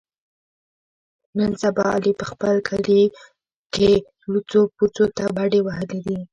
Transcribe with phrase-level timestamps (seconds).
[1.37, 3.11] نن سبا علي په خپل کلي کور
[3.73, 3.91] کې
[4.31, 6.19] لوڅو پوڅو ته بډې وهلې دي.